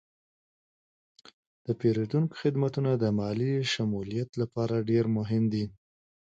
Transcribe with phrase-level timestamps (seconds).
[1.65, 5.65] د پیرودونکو خدمتونه د مالي شمولیت لپاره ډیر مهم دي.